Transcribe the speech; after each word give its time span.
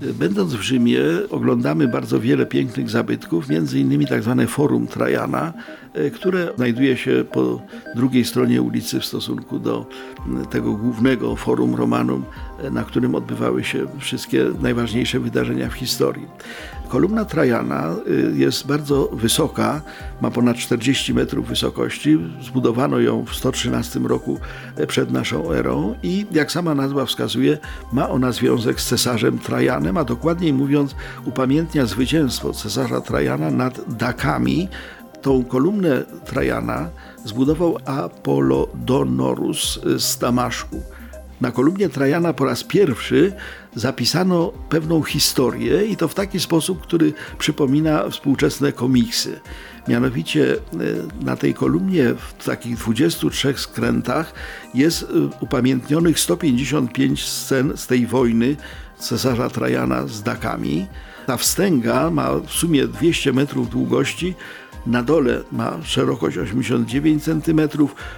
Będąc 0.00 0.54
w 0.54 0.60
Rzymie, 0.60 1.00
oglądamy 1.30 1.88
bardzo 1.88 2.20
wiele 2.20 2.46
pięknych 2.46 2.90
zabytków, 2.90 3.48
między 3.48 3.80
innymi 3.80 4.06
tak 4.06 4.22
zwane 4.22 4.46
Forum 4.46 4.86
Trajana, 4.86 5.52
e, 5.94 6.10
które 6.10 6.52
znajduje 6.56 6.96
się 6.96 7.24
po 7.32 7.62
drugiej 7.96 8.24
stronie 8.24 8.62
ulicy 8.62 9.00
w 9.00 9.04
stosunku 9.04 9.58
do 9.58 9.86
tego 10.50 10.72
głównego 10.72 11.36
Forum 11.36 11.74
Romanum, 11.74 12.24
e, 12.62 12.70
na 12.70 12.84
którym 12.84 13.14
odbywały 13.14 13.64
się 13.64 13.86
wszystkie 13.98 14.44
najważniejsze 14.60 15.20
wydarzenia 15.20 15.68
w 15.68 15.74
historii. 15.74 16.26
Kolumna 16.88 17.24
Trajana 17.24 17.94
y, 18.06 18.32
jest 18.36 18.66
bardzo 18.66 19.08
wysoka, 19.12 19.82
ma 20.20 20.30
ponad 20.30 20.56
40 20.56 21.14
metrów 21.14 21.48
wysokości. 21.48 22.18
Zbudowano 22.42 23.00
ją 23.00 23.24
w 23.24 23.34
113 23.34 24.00
roku 24.00 24.38
e, 24.76 24.86
przed 24.86 25.10
naszą 25.10 25.52
erą 25.52 25.94
i 26.02 26.26
jak 26.32 26.52
sama 26.52 26.74
nazwa 26.74 27.06
wskazuje, 27.06 27.58
ma 27.92 28.08
ona 28.08 28.32
związek 28.32 28.80
z 28.80 28.86
cesarzem 28.86 29.38
Trajanem, 29.38 29.87
a 29.96 30.04
dokładniej 30.04 30.52
mówiąc 30.52 30.94
upamiętnia 31.24 31.86
zwycięstwo 31.86 32.52
cesarza 32.52 33.00
Trajana 33.00 33.50
nad 33.50 33.96
Dakami. 33.96 34.68
Tą 35.22 35.44
kolumnę 35.44 36.04
Trajana 36.24 36.88
zbudował 37.24 37.78
Apollodonorus 37.84 39.80
z 39.96 40.18
Damaszku. 40.18 40.82
Na 41.40 41.50
kolumnie 41.50 41.88
Trajana 41.88 42.32
po 42.32 42.44
raz 42.44 42.64
pierwszy 42.64 43.32
zapisano 43.74 44.52
pewną 44.68 45.02
historię 45.02 45.84
i 45.84 45.96
to 45.96 46.08
w 46.08 46.14
taki 46.14 46.40
sposób, 46.40 46.82
który 46.82 47.12
przypomina 47.38 48.08
współczesne 48.10 48.72
komiksy. 48.72 49.40
Mianowicie 49.88 50.54
e, 50.54 50.58
na 51.24 51.36
tej 51.36 51.54
kolumnie 51.54 52.14
w 52.14 52.44
takich 52.44 52.76
23 52.76 53.54
skrętach 53.56 54.34
jest 54.74 55.02
e, 55.02 55.06
upamiętnionych 55.40 56.20
155 56.20 57.24
scen 57.24 57.72
z 57.76 57.86
tej 57.86 58.06
wojny 58.06 58.56
cesarza 58.98 59.50
Trajana 59.50 60.06
z 60.06 60.22
Dakami. 60.22 60.86
Ta 61.26 61.36
wstęga 61.36 62.10
ma 62.10 62.34
w 62.34 62.50
sumie 62.50 62.86
200 62.86 63.32
metrów 63.32 63.70
długości, 63.70 64.34
na 64.86 65.02
dole 65.02 65.40
ma 65.52 65.78
szerokość 65.84 66.38
89 66.38 67.24
cm, 67.24 67.60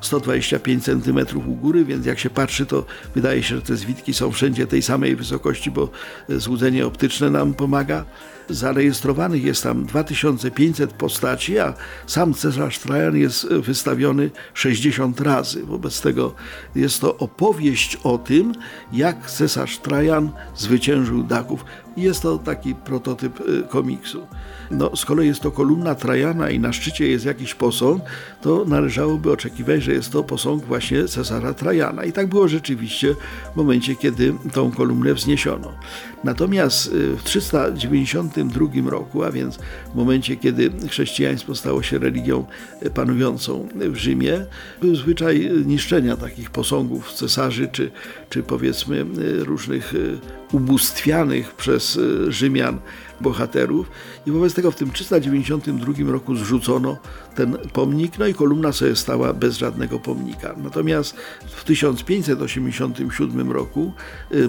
125 0.00 0.84
cm 0.84 1.18
u 1.36 1.54
góry, 1.54 1.84
więc 1.84 2.06
jak 2.06 2.18
się 2.18 2.30
patrzy, 2.30 2.66
to 2.66 2.84
wydaje 3.14 3.42
się, 3.42 3.56
że 3.56 3.62
te 3.62 3.76
zwitki 3.76 4.14
są 4.14 4.30
wszędzie 4.30 4.66
tej 4.66 4.82
samej 4.82 5.16
wysokości, 5.16 5.70
bo 5.70 5.90
złudzenie 6.28 6.86
optyczne 6.86 7.30
nam 7.30 7.54
pomaga. 7.54 8.04
Zarejestrowanych 8.48 9.44
jest 9.44 9.62
tam 9.62 9.86
2500 9.86 10.92
postaci, 10.92 11.58
a 11.58 11.74
sam 12.06 12.34
cesarz 12.34 12.78
Trajan 12.78 13.16
jest 13.16 13.48
wystawiony 13.48 14.30
60 14.54 15.20
razy. 15.20 15.62
Wobec 15.62 16.00
tego 16.00 16.34
jest 16.74 17.00
to 17.00 17.16
opowieść 17.16 17.96
o 17.96 18.18
tym, 18.18 18.54
jak 18.92 19.30
cesarz 19.30 19.78
Trajan 19.78 20.30
zwyciężył 20.56 21.22
Daków. 21.22 21.64
Jest 21.96 22.22
to 22.22 22.38
taki 22.38 22.74
prototyp 22.74 23.40
y, 23.40 23.62
komiksu. 23.68 24.26
No, 24.70 24.96
z 24.96 25.04
kolei 25.04 25.26
jest 25.26 25.40
to 25.40 25.50
kolumna 25.50 25.94
Trajana 25.94 26.43
i 26.50 26.58
na 26.58 26.72
szczycie 26.72 27.08
jest 27.08 27.24
jakiś 27.24 27.54
posąg, 27.54 28.02
to 28.42 28.64
należałoby 28.64 29.32
oczekiwać, 29.32 29.82
że 29.82 29.92
jest 29.92 30.12
to 30.12 30.24
posąg 30.24 30.64
właśnie 30.64 31.08
cesarza 31.08 31.54
Trajana. 31.54 32.04
I 32.04 32.12
tak 32.12 32.26
było 32.26 32.48
rzeczywiście 32.48 33.14
w 33.52 33.56
momencie, 33.56 33.96
kiedy 33.96 34.34
tą 34.52 34.72
kolumnę 34.72 35.14
wzniesiono. 35.14 35.72
Natomiast 36.24 36.86
y, 36.86 37.16
w 37.16 37.22
392 37.22 38.90
roku, 38.90 39.24
a 39.24 39.30
więc 39.30 39.58
w 39.92 39.94
momencie, 39.94 40.36
kiedy 40.36 40.70
chrześcijaństwo 40.88 41.54
stało 41.54 41.82
się 41.82 41.98
religią 41.98 42.44
y, 42.82 42.90
panującą 42.90 43.68
w 43.74 43.96
Rzymie, 43.96 44.46
był 44.80 44.94
zwyczaj 44.94 45.50
niszczenia 45.66 46.16
takich 46.16 46.50
posągów 46.50 47.12
cesarzy, 47.12 47.68
czy, 47.72 47.90
czy 48.30 48.42
powiedzmy 48.42 49.04
różnych 49.38 49.94
ubóstwianych 50.52 51.54
przez 51.54 51.98
Rzymian 52.28 52.78
bohaterów 53.20 53.90
i 54.26 54.30
wobec 54.30 54.54
tego 54.54 54.70
w 54.70 54.76
tym 54.76 54.90
392 54.90 56.12
roku 56.12 56.36
zrzucono 56.36 56.96
ten 57.34 57.58
pomnik, 57.72 58.18
no 58.18 58.26
i 58.26 58.34
kolumna 58.34 58.72
sobie 58.72 58.96
stała 58.96 59.32
bez 59.32 59.56
żadnego 59.58 59.98
pomnika. 59.98 60.54
Natomiast 60.56 61.16
w 61.46 61.64
1587 61.64 63.52
roku 63.52 63.92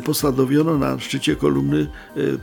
postanowiono 0.04 0.78
na 0.78 1.00
szczycie 1.00 1.36
kolumny 1.36 1.88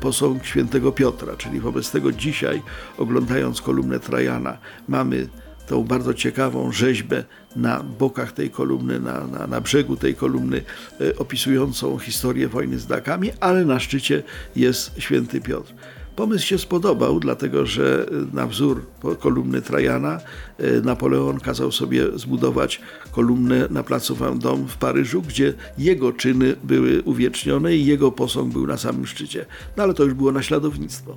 posąg 0.01 0.45
świętego 0.45 0.93
Piotra, 0.93 1.37
czyli 1.37 1.61
wobec 1.61 1.91
tego 1.91 2.13
dzisiaj 2.13 2.63
oglądając 2.99 3.61
kolumnę 3.61 4.01
Trajana 4.01 4.59
mamy 4.89 5.29
tą 5.67 5.85
bardzo 5.85 6.15
ciekawą 6.15 6.73
rzeźbę 6.73 7.25
na 7.57 7.83
bokach 7.83 8.33
tej 8.33 8.51
kolumny, 8.51 9.01
na, 9.01 9.27
na, 9.27 9.47
na 9.47 9.61
brzegu 9.61 9.97
tej 9.97 10.15
kolumny, 10.15 10.63
e, 11.01 11.17
opisującą 11.17 11.99
historię 11.99 12.49
wojny 12.49 12.79
z 12.79 12.87
Dakami, 12.87 13.31
ale 13.41 13.65
na 13.65 13.81
szczycie 13.81 14.23
jest 14.57 14.95
święty 14.99 15.41
Piotr. 15.41 15.75
Pomysł 16.17 16.47
się 16.47 16.59
spodobał, 16.59 17.21
dlatego 17.21 17.67
że 17.67 18.07
na 18.33 18.47
wzór 18.47 18.87
kolumny 19.21 19.63
Trajana 19.63 20.21
e, 20.59 20.81
Napoleon 20.81 21.41
kazał 21.41 21.73
sobie 21.73 22.19
zbudować 22.19 22.81
kolumnę 23.13 23.67
na 23.71 23.83
placu 23.83 24.15
Vendôme 24.15 24.67
w 24.67 24.77
Paryżu, 24.77 25.23
gdzie 25.23 25.55
jego 25.79 26.13
czyny 26.13 26.57
były 26.65 27.03
uwiecznione 27.03 27.77
i 27.77 27.87
jego 27.87 28.13
posąg 28.13 28.53
był 28.53 28.67
na 28.67 28.77
samym 28.77 29.07
szczycie. 29.07 29.47
No 29.77 29.83
ale 29.83 29.95
to 29.95 30.05
już 30.05 30.15
było 30.15 30.33
naśladownictwo. 30.33 31.17